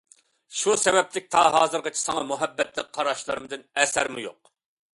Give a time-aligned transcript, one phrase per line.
[0.59, 4.53] شۇ سەۋەبلىك تا ھازىرغىچە ساڭا مۇھەببەتلىك قاراشلىرىمدىن ئەسەرمۇ يوق!